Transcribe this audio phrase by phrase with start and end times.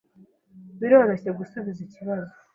[0.79, 2.33] Biroroshye gusubiza ikibazo.